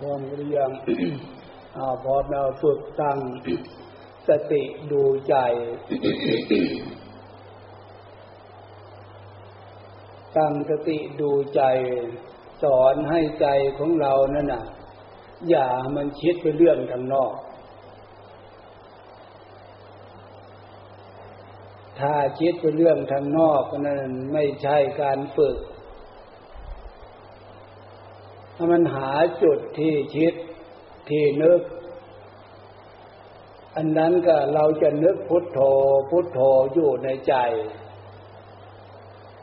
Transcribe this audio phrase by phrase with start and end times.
[0.00, 0.70] พร้อมหรือยัง
[2.04, 3.18] พร้อมเราฝึกตั้ง
[4.28, 4.62] สติ
[4.92, 5.36] ดูใจ
[10.36, 11.62] ตั้งสติดูใจ
[12.62, 13.46] สอนให้ใจ
[13.78, 14.64] ของเรานั่นน่ะ
[15.50, 17.32] อย่ามันคิดไปเรื่องทางนอก
[22.00, 25.56] ถ้าคิดไปเรื่องทางนอกนั้นไม่ใช่การฝึก
[28.60, 29.10] ถ้ามันหา
[29.42, 30.34] จุดที่คิด
[31.08, 31.60] ที่นึก
[33.76, 35.60] อันนั้นก็เราจะนึกพุทโธ
[36.10, 36.40] พุทโธ
[36.72, 37.34] อยู่ในใจ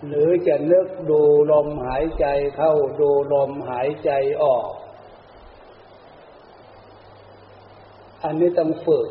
[0.07, 4.11] หรือจะนึกดูลมหายใจเข้าดูลมหายใจ
[4.43, 4.69] ออก
[8.23, 9.09] อันนี้ต้องฝึก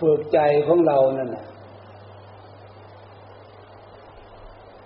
[0.00, 1.46] ฝึกใจของเรานั่นนะ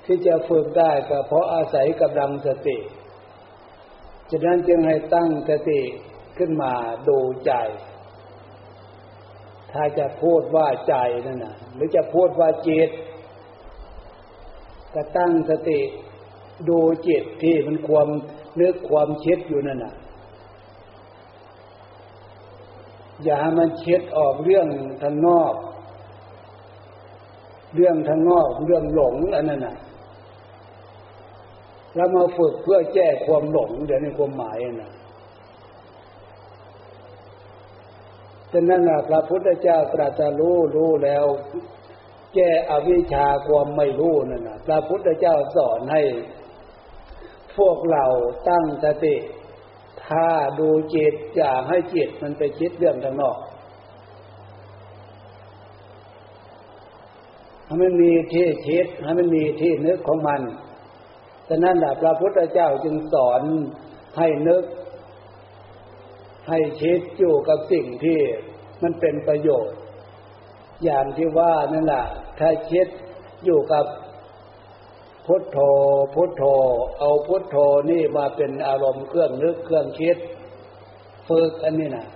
[0.04, 2.78] ที่จะฝึกได้ก็เพราะอาศัยกำลังสติ
[4.30, 5.80] ฉะนั้นจึงให้ตั้งสติ
[6.38, 6.72] ขึ้นมา
[7.08, 7.52] ดูใจ
[9.72, 10.94] ถ้าจะพูดว่าใจ
[11.26, 12.90] นั่นนะหรือจะพูดว่าจิต
[14.94, 15.80] ก็ตั้งสติ
[16.68, 18.08] ดูจิตที่มันความ
[18.60, 19.94] นึกความคิดอยู่นั่นน่ะ
[23.24, 24.68] อย่ามันคิดออกเรื่อง
[25.02, 25.54] ทางนอก
[27.74, 29.76] เรื่องทางนอกเรื่องหลงอันนั้นน่ะ
[31.94, 34.92] เรามาฝึกเพื่อแก้ความหลงเดี๋ยวในความหมายนะ
[38.52, 41.24] ฉะนั้นนะพระพุทธเจ้าตรัสรู้รู้แล้ว
[42.34, 46.02] แก้อวิชชาความไม่รู้นั่นนะพระพุทธเจ้าสอนให้
[47.56, 48.04] พวกเรา
[48.48, 49.16] ตั้งสติ
[50.06, 50.28] ถ้า
[50.58, 53.36] ดูจิตอย่าให้จิตมันไปคิดเรื่องทางนอก
[57.64, 60.40] ให้มันมีที่คิดให้มันมีที่นึกของมัน
[61.48, 63.42] ฉะนั้นพระพุทธเจ้าจึงสอน
[64.18, 64.64] ให้นึก
[66.48, 68.20] ให้คิดอยู่กับสิ่งที่
[68.82, 69.76] มันเป็นประโยชน์
[70.84, 72.04] อย่างที่ว่านั่นแหละ
[72.40, 72.86] ถ้าคิด
[73.44, 73.84] อยู่กับ
[75.26, 75.58] พุทโธ
[76.14, 76.44] พุทโธ
[76.98, 77.56] เอาพุทโธ
[77.90, 80.18] นี่มาเป็นอารมณ์เครื่องนึกเครื่องคิด
[81.28, 82.06] ฝึกอันนี้นะ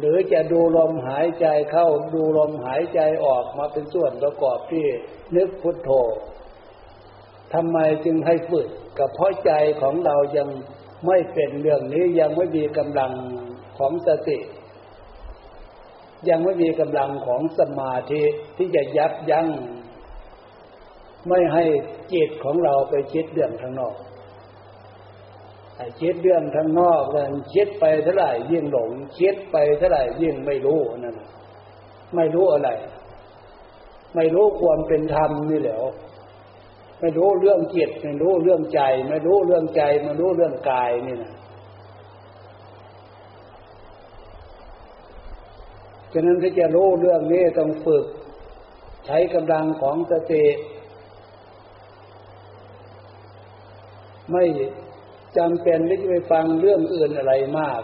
[0.00, 4.86] หรือจะดูลมหายใจเข้าดูลมหายใจออกมาเป็นส่วนประกอบที่
[5.36, 5.90] นึกพุทโธ
[7.54, 8.68] ทำไมจึงให้ฝึก
[8.98, 9.52] กับเพราะใจ
[9.82, 10.48] ของเรายัง
[11.06, 13.12] ไม่เป็นเรื่องนี้ยังไม่มีกำลัง
[13.78, 14.38] ของสติ
[16.28, 18.22] ยังไม่มีกำลังของสมาธิ
[18.56, 19.48] ที่จะยับยั้ง
[21.28, 21.64] ไม่ให้
[22.12, 23.94] จิตของเราไปคิดเรื่องทางนอก
[26.00, 27.24] คิดเรื่องทางนอกเลย
[27.54, 31.16] คิดไปเท่าไหร่ยิ่งหลงคิดไปเท่าไหร่ยิ่งไม่รู้นั่น
[32.16, 32.70] ไม่รู้อะไร
[34.14, 35.76] ไม่รู้ความเป็นธรรมนี่แหละ
[37.00, 41.34] ไม่รู้เรื่องจิตไม่รู้เรื่องใจ ไม่รู้เรื่องใจไม่รู้เรื่องกายนี่นะ
[46.12, 48.04] ฉะนั้นที่จะรู้เรื่องนี้ต้องฝึก
[49.06, 50.44] ใช้กำลังของสติ
[54.30, 54.44] ไม่
[55.36, 57.82] จำเป็นที่ไปฟังเรื่องอื่นอะไรมาก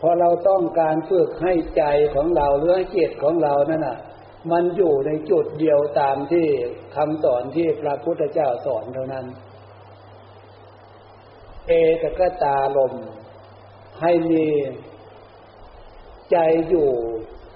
[0.00, 1.84] พอเราต้องการฝึกให้ใจ
[2.14, 3.98] ของเราหรือให้จิตของเรานั่นน่ะ
[4.50, 6.46] มันอยู่ในจุดเดียวตามที่
[6.96, 9.26] คำสอนที่พระพุทธเจ้าสอนเท่านั้น
[11.68, 11.72] เอ
[12.02, 12.92] กกตาลม
[14.00, 14.46] ให้มี
[16.30, 16.36] ใจ
[16.68, 16.90] อยู่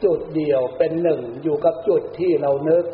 [0.05, 2.85] จุดเดียวเป็นหนึ่งอยู่กับจุดที่เรานึก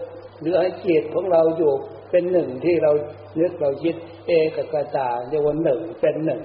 [0.41, 1.73] หรือให้จิตของเราอยู่
[2.11, 2.93] เป็นหนึ่งที่เรา
[3.41, 3.95] นึกเราคิด
[4.27, 6.43] เอกกตาเรียกว่าหนึ่งเป็นหนึ่ง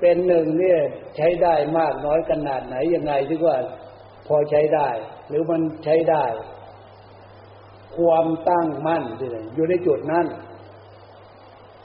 [0.00, 0.80] เป็นหนึ่งเนี่ย
[1.16, 3.56] ใช้ได้มากน้อยขนาดไหนยังไงที่ว่า
[4.26, 4.88] พอใช้ได้
[5.28, 6.24] หรือมันใช้ได้
[7.96, 9.20] ความตั้งมั่นอ
[9.56, 10.26] ยู่ในจุดนั้น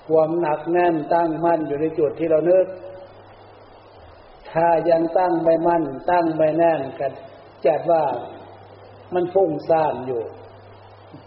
[0.09, 2.66] ความหนักแน่นตั้งมั่นอยู่ในจุดที่เรานึก
[4.51, 7.12] ถ้ายังตั้งไม่มั่น ตั้งไม่แน่นกัน
[7.66, 8.04] จัดว่า
[9.13, 10.21] มันฟุ้งซ่านอยู่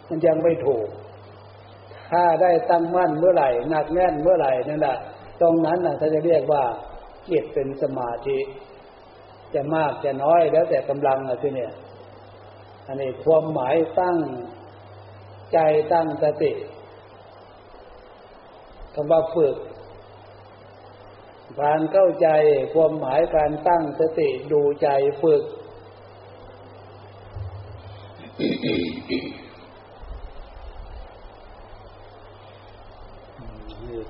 [0.09, 0.87] มันยังไม่ถูก
[2.15, 4.97] ถ้าได้ตั้งมั่นเมื่อไหร่หนักแน่นเมื่อไหร่นั่นแหละ
[5.41, 6.65] ตรงนั้นนะถ้าจะเรียกว่า
[7.29, 8.39] จิตเป็นสมาธิ
[9.55, 11.73] จะมากจะน้อยแล้วแต่กำลังอะที่เนี่ย
[12.87, 14.19] อันนี้ความหมายตั้ง
[15.53, 15.59] ใจ
[15.93, 16.53] ตั้งสติ
[18.95, 19.57] คำว่าฝึก
[21.61, 22.29] การเข้าใจ
[22.75, 24.89] ความหมายการตั้งสติดูใจ
[25.23, 25.43] ฝึก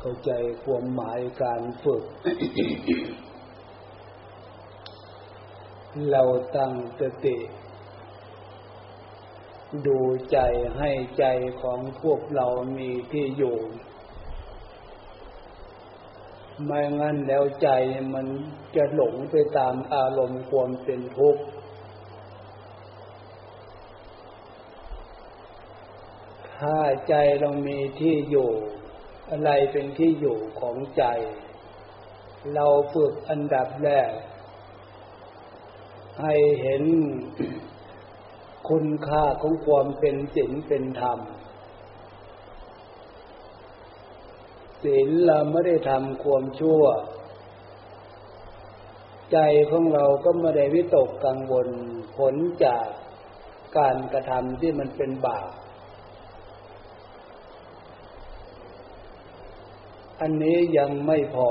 [0.06, 0.34] เข้าใจ
[0.64, 2.04] ความหมายการฝึก
[6.10, 6.22] เรา
[6.56, 7.36] ตั้งสติ
[9.86, 9.98] ดู
[10.32, 10.38] ใจ
[10.78, 11.24] ให้ใจ
[11.62, 12.46] ของพวกเรา
[12.78, 13.56] มีที่อยู่
[16.64, 17.68] ไม่งั้นแล้วใจ
[18.14, 18.26] มัน
[18.76, 21.42] จะหลงไปตามอารมณ์ความเป็นทุกข์
[26.58, 26.78] ถ้า
[27.08, 28.52] ใจเรามีที่อยู่
[29.30, 31.04] อะไรเป็นที่อยู่ของใจ
[32.54, 34.10] เราฝึกอันดับแรก
[36.22, 36.82] ให้เห็น
[38.68, 41.18] คุณค่าของความเป็นศีลเป็นธรรม
[44.82, 46.82] ศีลเราไม่ได้ทำความชั่ว
[49.32, 49.38] ใจ
[49.70, 51.68] ของเราก็ไม่ได้วิตกกังวล
[52.16, 52.34] ผล
[52.64, 52.86] จาก
[53.78, 55.48] การกระทำที่มันเป็นบาป
[60.20, 61.50] อันนี้ยังไม่พอ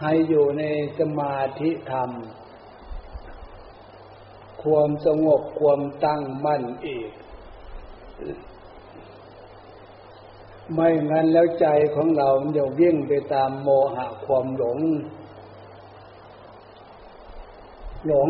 [0.00, 0.62] ให้อยู่ใน
[0.98, 2.10] สมาธิธรรม
[4.62, 7.10] ความสงบความตั้งมั่นอีก
[10.72, 14.78] ไม่งั้นแล้วใจของเราจะวิ่งไปตามโมหะความหลง
[18.06, 18.28] หลง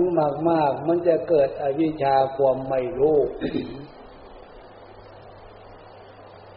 [0.51, 3.19] มากๆ มันจะเกิดอวิชชาความไม่รู้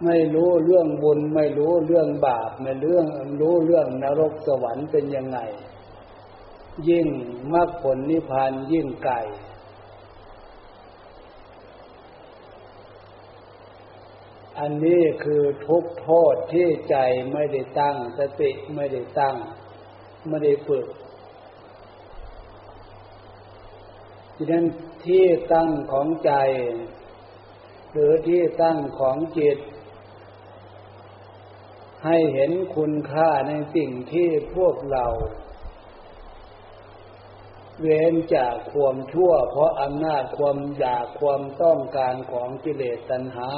[0.06, 3.06] ไม่รู้เรื่องบุญ ไม่รู้เรื่องบาป ไม่เรื่อง
[3.42, 5.40] รู้เรื่องนรกสวรรค์เป็นยังไง
[6.90, 7.08] ยิ่ง
[7.54, 9.16] มรรคผลนิพพานยิ่งไกล
[14.60, 16.96] อันนี้คือทุกโทษที่ใจ
[17.32, 19.36] ไม่ได้ตั้ง สติไม่ได้ตั้ง
[20.28, 20.88] ไม่ได้ฝึก
[24.36, 24.66] ดังนั้น
[25.06, 26.32] ที่ตั้งของใจ
[27.92, 29.58] หรือที่ตั้งของจิต
[32.06, 35.06] ให้เห็นคุณค่าในสิ่งที่พวกเรา
[37.82, 43.50] เว้นจากความชั่ว เพราะอำนาจความอยากความต้องการของกิเลสตัณหา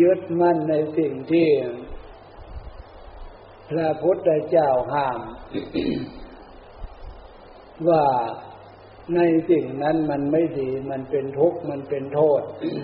[0.00, 1.48] ยึดมั่นในสิ่งที่
[3.70, 5.20] พระพุทธเจ้าห้าม
[7.88, 8.04] ว่า
[9.14, 12.40] ในสิ่งนั้นมันไม่ดี มันเป็นทุกข์ มันเป็นโทษ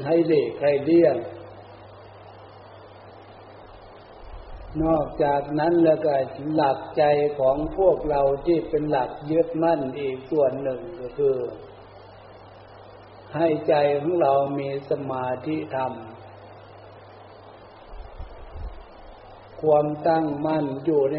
[0.06, 1.16] ให้เลีกให้เลี่ยง
[4.80, 6.14] นอกจากนั้นแล้วก็
[6.54, 7.02] หลักใจ
[7.38, 11.36] ของพวกเราที่เป็นหลักยึดมั่นอีกส่วนหนึ่งก็คือ
[13.36, 15.92] ให้ใจของเรามีสมาธิธรรม
[19.62, 21.18] ความตั้งมั่นอยู่ใน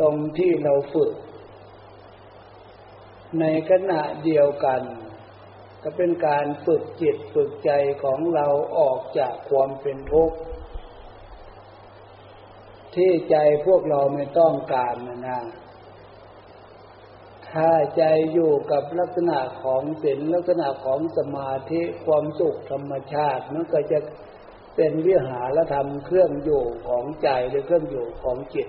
[0.00, 1.12] ตรงที่เราฝึก
[3.40, 4.82] ในขณะเดียวกัน
[5.82, 7.70] ก็เป็นการฝึกจิตฝึกใจ
[8.02, 8.46] ของเรา
[8.78, 10.36] ออกจากความเป็นทุกข์
[12.94, 15.40] ที่ใจพวกเราไม่ต้องการนะนะ
[17.50, 18.02] ถ้าใจ
[18.32, 23.98] อยู่กับลักษณะของศีลลักษณะของสมาธิความสุขธรรมชาติมันก็จะ
[24.76, 28.68] เป็นวิหารธรรมเครื่องอยู่ของใจหรือเครื่องอยู่ของจิต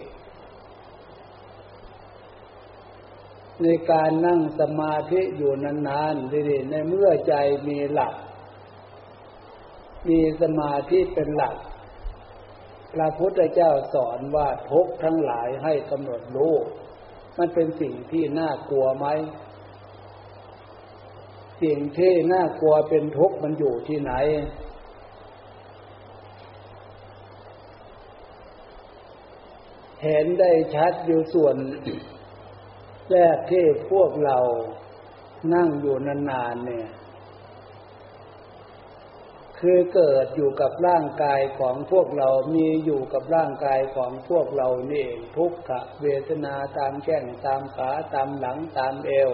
[3.62, 7.34] ในการนั่งสมาธิอยู่นานๆดีๆในเมื่อใจ
[7.68, 8.14] มีหลัก
[10.10, 11.56] มีสมาธิเป็นหลัก
[12.94, 16.56] พระพุทธเจ้าสอนว่าทุกทั้งหลายให้กำหนดรู้
[17.38, 19.08] มันเป็นสิ่งที่น่ากลัวไหม
[21.64, 24.14] สิ่งที่น่ากลัวเป็นทุกข์มันอยู่ที่ไหน
[30.04, 31.56] เห็นได้ชัดอยู่ส่วน
[33.10, 34.38] แรกที่พวกเรา
[35.54, 36.88] นั่งอยู่นานๆเนี่ย
[39.62, 49.32] คือเกิดอยู่กับร่างกายของพวกเรา มีอยู่กับร่างกายของพวกเรานี่เองทุกขเวทนาตามแข้งตามขาตามหลังตามเอว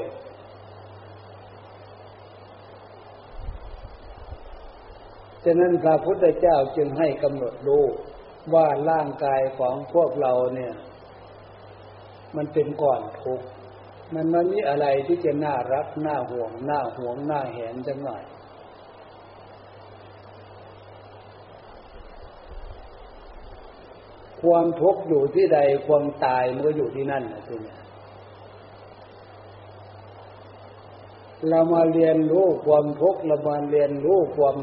[5.44, 7.86] ฉะนั้นพระพุทธเจ้าจึงให้กำหนดรู้
[8.54, 10.74] ว่าร่างกายของพวกเราเนี่ย
[12.36, 13.42] มันเป็นก่อนทุก
[14.14, 18.24] มันมันมีอะไรที่จะน่ารักน่าห่วงน่าห่วงน่าเห็นจังหน่อย
[24.42, 27.76] ความทุกข์อยู่ที่ใดความตายมันก็อยู่ที่นั่นนะทีนี้
[31.50, 34.58] เรามาเรียนรู้ความทุกข์เรามาเรียนรู้ความ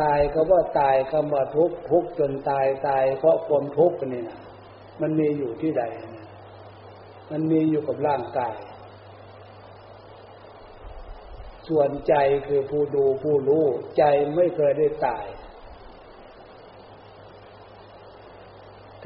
[0.00, 4.40] ตายก็ว่าตายคำว่าทุกข์ทุกข์จนตายตาย เพราะความทุกข์นี่นะ
[5.00, 5.84] มันมีอยู่ที่ใด
[7.30, 8.56] มันมีอยู่กับร่างกาย
[11.68, 12.14] ส่วนใจ
[12.46, 13.64] คือผู้ดูผู้รู้
[13.98, 14.04] ใจ
[14.36, 15.24] ไม่เคยได้ตาย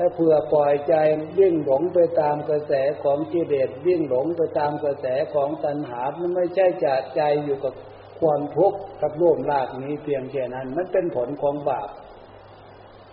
[0.02, 0.94] ถ้าเผื่อปล่อยใจ
[1.38, 7.74] วิ่งหลงไปตามกระแสของกิเลสวิ่งหลงไปตามกระแสของตัณหา มันไม่ใช่จัดใจอยู่กับ
[8.20, 11.88] ความทุกข์กับร่วมรากนี้เพียงแค่นั้น มันเป็นผลของบาป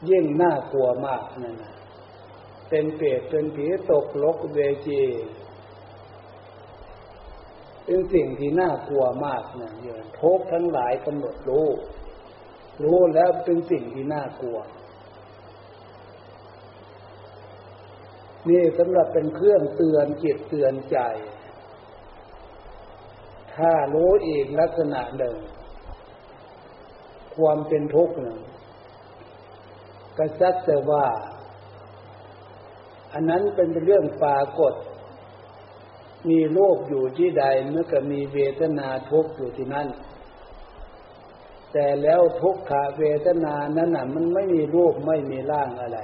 [0.10, 1.76] ยิ่งน่ากลัวมากนั่นนะ
[2.70, 5.04] เป็นเปรตเป็นผีตกลกเวจี
[7.86, 11.68] เป็นสิ่งที่น่ากลัวมากนะเยอะทุกทั้งหลายกำหนดรู้
[12.84, 14.60] รู้แล้วเป็นสิ่งที่น่ากลัว
[18.50, 20.98] นี่สำหรับเป็นเครื่องเตือนจิตเตือนใจ
[23.56, 25.36] ถ้ารู้อีกลักษณะหนึ่ง
[27.36, 28.40] ความเป็นทุกข์หนึ่ง
[30.18, 31.06] ก็สักแต่ว่า
[33.14, 34.74] อันนั้นเป็นเรื่องปรากฏ
[36.30, 39.88] มีโลกอยู่ที่ใดเมื่อก็มีเวทนาทุกข์อยู่ที่นั่น
[41.74, 46.00] แต่แล้วทุกขเวทนานั้นน่ะ มันไม่มีรูปไม่มีร่างอะไร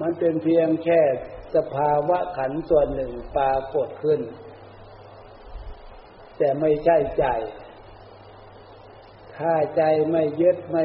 [0.00, 1.00] มันเป็นเพียงแค่
[1.54, 4.20] สภาวะขันส่วนหนึ่งปรากฏขึ้น
[6.38, 7.26] แต่ไม่ใช่ใจ
[9.36, 10.84] ถ้าใจไม่ยึดไม่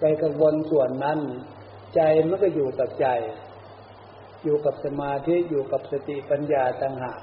[0.00, 1.20] ไปกังวลส่วนนั้น
[1.94, 3.08] ใจมันก็อยู่กับใจ
[4.44, 7.20] อยู่กับสมาธิอยู่กับสติปัญญาต่างหาก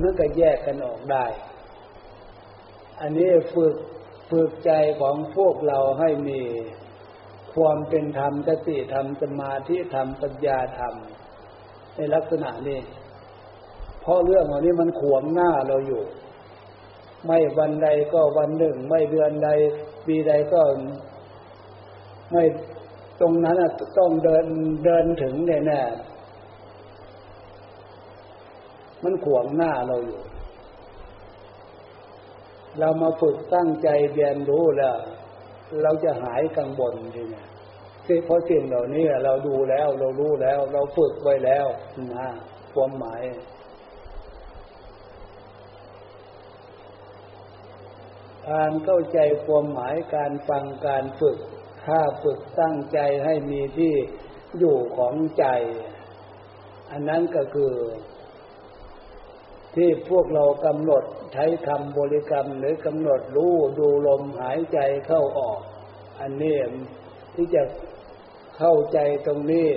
[0.00, 1.26] มันก็แยกกันออกได้
[3.00, 3.76] อันนี้ฝึก
[4.30, 6.40] ฝึกใจของพวกเราให้มี
[7.56, 10.94] ความเป็นธรรมสติธรรมสมาธิธรรมปัญญาธรรม
[11.94, 12.80] ในลักษณะนี้
[14.00, 16.02] เพราะเรื่องเหล่านี้มันขวงหน้าเราอยู่
[17.26, 19.48] ไม่วันใดก็วันหนึ่ง ไม่เดือนใด
[20.06, 20.60] ปีใดก็
[22.32, 22.44] ไม่
[23.20, 23.56] ตรงนั้น
[23.98, 24.46] ต้องเดิน
[24.84, 25.80] เดินถึงแน่แน่
[29.02, 30.20] มันขวางหน้าเราอยู่
[32.78, 34.96] เรามาฝึกตั้งใจเรียนรู้แล้ว
[35.82, 37.44] เราจะหายกังวลทีนี้
[38.24, 41.66] เพราะสิ่งเหล่านี้เราดูแล้วเรารู้แล้ว เราฝึกไว้แล้ว
[42.14, 42.28] นะ
[42.74, 43.22] ความหมาย
[48.50, 51.38] การเข้าใจความหมายการฟังการฝึก
[51.84, 53.94] ถ้าฝึกตั้งใจให้มีที่
[54.58, 55.46] อยู่ของใจ
[56.90, 57.72] อันนั้นก็คือ
[59.76, 65.60] ที่พวกเรากำหนดใช้คำบริกรรมหรือกำหนดรู้ดูลมหายใจเข้าออก
[66.20, 66.56] อันนี้
[67.34, 67.62] ที่จะ
[68.58, 69.68] เข้าใจตรงนี้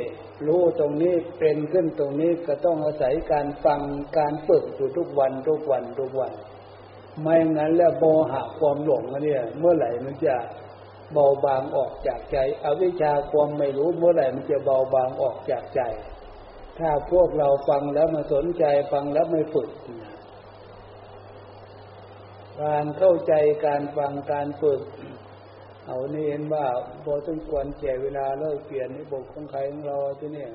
[0.47, 3.81] รู้ตรงนี้เป็นขึ้นตรงนี้ก็ต้องอาศัยการฟัง
[4.17, 6.33] การฝึกอยู่ทุกวันทุกวันทุกวัน
[7.21, 10.35] ไม่งั้นแล้วโมหะความหลงเนี่ยเมื่อไหร่มันจะ
[11.13, 15.81] เบาบางออกจากใจ อวิชชาความไม่รู้เมื่อไหร่มันจะเบาบางออกจากใจ
[16.79, 19.69] ถ้าพวกเราฟังแล้วมาสนใจฟังแล้วไม่ฝึก
[22.62, 23.34] การเข้าใจ
[23.65, 24.81] การฟังการฝึก
[25.86, 26.65] เอานี่เห็นว่า
[27.03, 30.48] พอต้องควรแก่เวลาเลิกเปลี่ยนในบกของใครของเราที่นี่